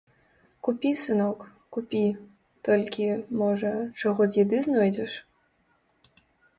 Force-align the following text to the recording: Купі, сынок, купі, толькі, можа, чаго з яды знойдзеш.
Купі, 0.67 0.93
сынок, 1.01 1.43
купі, 1.77 2.01
толькі, 2.71 3.05
можа, 3.45 3.71
чаго 4.03 4.21
з 4.33 4.43
яды 4.45 4.57
знойдзеш. 4.69 5.23